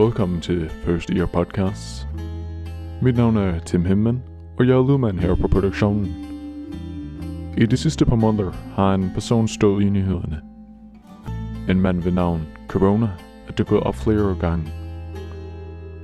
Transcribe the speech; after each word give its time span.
Velkommen 0.00 0.40
til 0.40 0.70
First 0.70 1.08
Year 1.08 1.26
Podcasts. 1.26 2.08
Mit 3.02 3.16
navn 3.16 3.36
er 3.36 3.58
Tim 3.58 3.84
Himman, 3.84 4.22
og 4.58 4.66
jeg 4.66 4.76
er 4.76 4.88
lydmand 4.88 5.18
her 5.18 5.34
på 5.34 5.48
produktionen. 5.48 6.06
I 7.56 7.66
de 7.66 7.76
sidste 7.76 8.04
par 8.04 8.16
måneder 8.16 8.52
har 8.74 8.94
en 8.94 9.10
person 9.14 9.48
stået 9.48 9.84
i 9.84 9.88
nyhederne. 9.88 10.40
En 11.68 11.80
mand 11.80 12.02
ved 12.02 12.12
navn 12.12 12.46
Corona 12.68 13.10
er 13.48 13.52
dukket 13.52 13.80
op 13.80 13.94
flere 13.94 14.36
gange. 14.40 14.64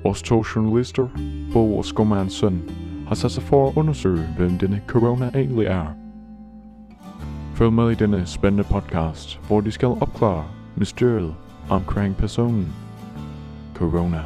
Vores 0.03 0.23
to 0.23 0.45
journalister, 0.55 1.09
Bo 1.53 1.79
og 1.79 1.85
Skomans 1.85 2.33
søn, 2.33 2.63
har 3.09 3.15
sat 3.15 3.31
sig 3.31 3.43
for 3.43 3.69
at 3.69 3.77
undersøge, 3.77 4.27
hvem 4.37 4.59
denne 4.59 4.81
Corona 4.87 5.31
egentlig 5.35 5.67
er. 5.67 5.87
Følg 7.55 7.73
med 7.73 7.91
i 7.91 7.95
denne 7.95 8.27
spændende 8.27 8.65
podcast, 8.65 9.41
hvor 9.47 9.61
de 9.61 9.71
skal 9.71 9.89
opklare 9.89 10.45
mysteriet 10.77 11.35
omkring 11.71 12.17
personen 12.17 12.84
Corona. 13.75 14.25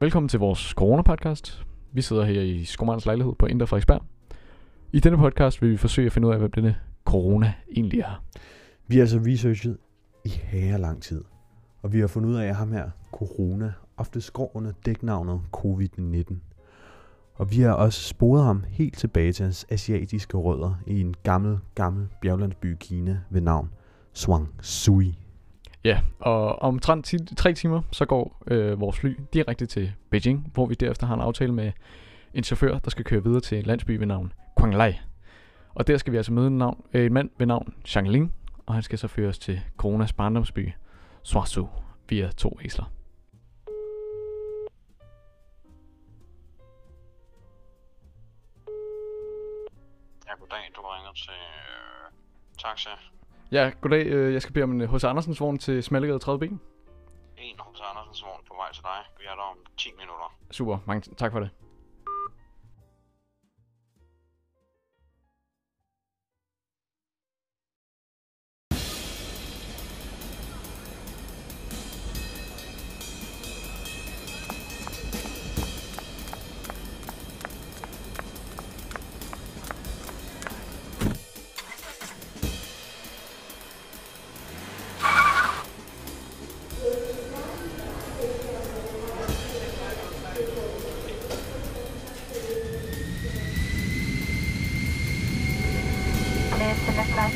Velkommen 0.00 0.28
til 0.28 0.38
vores 0.38 0.74
corona-podcast. 0.80 1.64
Vi 1.92 2.02
sidder 2.02 2.24
her 2.24 2.40
i 2.40 2.64
Skommerens 2.64 3.06
lejlighed 3.06 3.34
på 3.38 3.46
Indre 3.46 3.66
Frederiksberg. 3.66 4.02
I 4.94 5.00
denne 5.00 5.18
podcast 5.18 5.62
vil 5.62 5.70
vi 5.70 5.76
forsøge 5.76 6.06
at 6.06 6.12
finde 6.12 6.28
ud 6.28 6.32
af, 6.32 6.38
hvem 6.38 6.50
denne 6.50 6.76
corona 7.04 7.52
egentlig 7.76 8.00
er. 8.00 8.22
Vi 8.86 8.96
har 8.96 9.02
altså 9.02 9.20
researchet 9.26 9.78
i 10.24 10.28
her 10.28 10.76
lang 10.76 11.02
tid, 11.02 11.24
og 11.82 11.92
vi 11.92 12.00
har 12.00 12.06
fundet 12.06 12.30
ud 12.30 12.34
af, 12.34 12.46
at 12.46 12.56
ham 12.56 12.72
her, 12.72 12.90
corona, 13.12 13.72
ofte 13.96 14.20
skår 14.20 14.56
under 14.56 14.72
dæknavnet 14.86 15.40
covid-19. 15.56 16.34
Og 17.34 17.50
vi 17.50 17.60
har 17.60 17.72
også 17.72 18.02
sporet 18.02 18.44
ham 18.44 18.64
helt 18.68 18.98
tilbage 18.98 19.32
til 19.32 19.42
hans 19.42 19.66
asiatiske 19.68 20.36
rødder 20.36 20.74
i 20.86 21.00
en 21.00 21.14
gammel, 21.22 21.58
gammel 21.74 22.08
bjerglandsby 22.20 22.74
i 22.74 22.76
Kina 22.80 23.20
ved 23.30 23.40
navn 23.40 23.70
Sui. 24.60 25.18
Ja, 25.84 26.00
og 26.20 26.62
om 26.62 26.78
3 26.78 27.52
timer, 27.54 27.82
så 27.92 28.04
går 28.04 28.42
øh, 28.46 28.80
vores 28.80 28.98
fly 28.98 29.18
direkte 29.32 29.66
til 29.66 29.92
Beijing, 30.10 30.50
hvor 30.54 30.66
vi 30.66 30.74
derefter 30.74 31.06
har 31.06 31.14
en 31.14 31.20
aftale 31.20 31.52
med 31.52 31.72
en 32.34 32.44
chauffør, 32.44 32.78
der 32.78 32.90
skal 32.90 33.04
køre 33.04 33.24
videre 33.24 33.40
til 33.40 33.58
en 33.58 33.64
landsby 33.64 33.90
ved 33.90 34.06
navn 34.06 34.32
Quanglai. 34.62 35.00
Og 35.74 35.86
der 35.86 35.96
skal 35.96 36.12
vi 36.12 36.16
altså 36.16 36.32
møde 36.32 36.46
en, 36.46 36.58
navn, 36.58 36.84
øh, 36.92 37.06
en 37.06 37.12
mand 37.12 37.30
ved 37.38 37.46
navn 37.46 37.74
Ling, 38.04 38.34
og 38.66 38.74
han 38.74 38.82
skal 38.82 38.98
så 38.98 39.08
føres 39.08 39.38
til 39.38 39.60
Coronas 39.76 40.12
barndomsby, 40.12 40.72
Swasu, 41.22 41.66
via 42.08 42.30
to 42.30 42.58
æsler. 42.64 42.84
Ja, 50.26 50.32
goddag. 50.40 50.70
Du 50.76 50.80
ringer 50.80 51.12
til 51.12 51.30
øh, 51.30 52.12
taxa. 52.58 52.90
Ja, 53.52 53.70
goddag. 53.80 54.06
Øh, 54.06 54.32
Jeg 54.32 54.42
skal 54.42 54.54
bede 54.54 54.64
om 54.64 54.80
en 54.80 54.88
H.C. 54.88 55.04
Andersens 55.04 55.40
vogn 55.40 55.58
til 55.58 55.82
Smallegade 55.82 56.20
30B. 56.24 56.44
En 56.44 57.58
hos 57.58 57.80
Andersens 57.90 58.22
vogn 58.24 58.40
på 58.48 58.54
vej 58.56 58.72
til 58.72 58.82
dig. 58.82 59.00
Vi 59.18 59.24
er 59.24 59.34
der 59.34 59.42
om 59.42 59.56
10 59.76 59.88
minutter. 59.98 60.36
Super, 60.50 60.78
mange 60.86 61.14
tak 61.16 61.32
for 61.32 61.40
det. 61.40 61.50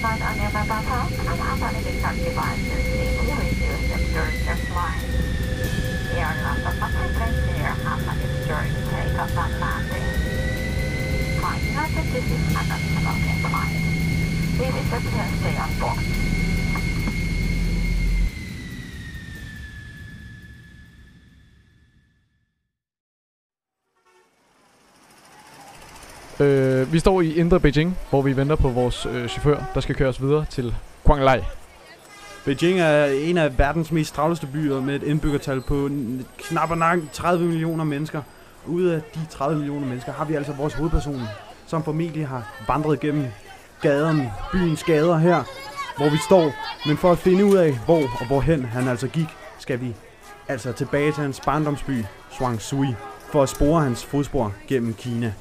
Bus 0.07 0.23
on 0.23 0.39
nearby 0.39 0.63
bus 0.69 0.85
hop 0.87 1.11
and 1.11 1.41
other 1.51 1.79
living 1.79 1.99
devices 1.99 2.87
linked 3.27 3.43
with 3.43 3.59
the 3.59 3.67
receptor 3.75 4.31
just 4.47 4.71
line. 4.71 5.03
There 6.15 6.25
are 6.25 6.39
lots 6.47 6.63
of 6.63 6.79
participants 6.79 7.43
here 7.51 7.75
happening 7.83 8.31
during 8.47 8.71
takeoff 8.87 9.35
and 9.35 9.59
landing. 9.59 10.07
Find 11.43 11.63
out 11.75 11.91
that 11.91 12.07
this 12.15 12.23
is 12.23 12.55
an 12.55 12.71
unsmoking 12.71 13.39
flight. 13.51 13.83
We 14.55 14.67
will 14.71 14.87
just 14.95 15.41
stay 15.43 15.57
on 15.59 15.75
board. 15.81 16.26
Øh, 26.41 26.93
vi 26.93 26.99
står 26.99 27.21
i 27.21 27.35
Indre 27.35 27.61
Beijing, 27.61 27.99
hvor 28.11 28.23
vi 28.23 28.37
venter 28.37 28.57
på 28.57 28.69
vores 28.69 29.07
øh, 29.07 29.29
chauffør, 29.29 29.63
der 29.75 29.81
skal 29.81 29.95
køre 29.95 30.09
os 30.09 30.23
videre 30.23 30.45
til 30.51 30.75
Guanglai. 31.05 31.41
Beijing 32.45 32.81
er 32.81 33.05
en 33.05 33.39
af 33.39 33.59
verdens 33.59 33.93
mest 33.93 34.15
travleste 34.15 34.47
byer 34.47 34.81
med 34.81 34.95
et 34.95 35.03
indbyggertal 35.03 35.61
på 35.61 35.91
knap 36.39 36.71
og 36.71 36.79
nok 36.79 36.99
30 37.13 37.45
millioner 37.47 37.85
mennesker. 37.85 38.23
Ude 38.67 38.95
af 38.95 39.01
de 39.15 39.21
30 39.31 39.57
millioner 39.57 39.87
mennesker 39.87 40.13
har 40.13 40.25
vi 40.25 40.35
altså 40.35 40.53
vores 40.53 40.75
hovedperson, 40.75 41.23
som 41.67 41.85
formentlig 41.85 42.29
har 42.29 42.65
vandret 42.69 43.01
gennem 43.01 43.27
gaderne, 43.83 44.33
byens 44.53 44.85
gader 44.85 45.19
her, 45.19 45.43
hvor 45.97 46.11
vi 46.11 46.17
står. 46.27 46.53
Men 46.87 46.97
for 46.97 47.13
at 47.13 47.19
finde 47.19 47.45
ud 47.45 47.57
af, 47.57 47.79
hvor 47.85 48.03
og 48.21 48.27
hvorhen 48.27 48.65
han 48.65 48.89
altså 48.89 49.09
gik, 49.09 49.29
skal 49.59 49.81
vi 49.81 49.95
altså 50.49 50.73
tilbage 50.73 51.13
til 51.13 51.23
hans 51.23 51.41
barndomsby, 51.41 52.05
Sui, 52.59 52.95
for 53.33 53.43
at 53.43 53.49
spore 53.49 53.83
hans 53.83 54.05
fodspor 54.05 54.53
gennem 54.69 54.95
Kina. 54.95 55.33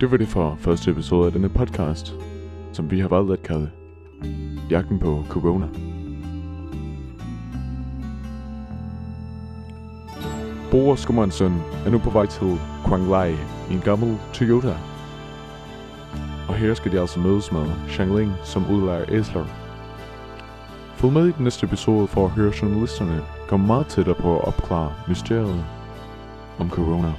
Det 0.00 0.10
var 0.10 0.16
det 0.16 0.28
for 0.28 0.56
første 0.60 0.90
episode 0.90 1.26
af 1.26 1.32
denne 1.32 1.48
podcast, 1.48 2.14
som 2.72 2.90
vi 2.90 3.00
har 3.00 3.08
valgt 3.08 3.32
at 3.32 3.42
kalde 3.42 3.70
Jagten 4.70 4.98
på 4.98 5.24
Corona. 5.28 5.66
Bo 10.70 10.88
og 10.88 10.98
er 11.86 11.90
nu 11.90 11.98
på 11.98 12.10
vej 12.10 12.26
til 12.26 12.58
Quang 12.86 13.10
Lai 13.10 13.32
i 13.70 13.74
en 13.74 13.80
gammel 13.80 14.18
Toyota. 14.32 14.76
Og 16.48 16.54
her 16.54 16.74
skal 16.74 16.92
de 16.92 17.00
altså 17.00 17.20
mødes 17.20 17.52
med 17.52 17.66
Shangling, 17.88 18.32
som 18.44 18.70
udlejer 18.70 19.04
æsler. 19.08 19.44
Følg 20.94 21.12
med 21.12 21.28
i 21.28 21.32
den 21.32 21.44
næste 21.44 21.66
episode 21.66 22.06
for 22.06 22.24
at 22.24 22.30
høre 22.30 22.52
journalisterne 22.62 23.22
komme 23.48 23.66
meget 23.66 23.86
tættere 23.86 24.14
på 24.14 24.38
at 24.38 24.44
opklare 24.44 24.92
mysteriet 25.08 25.64
om 26.58 26.70
corona. 26.70 27.12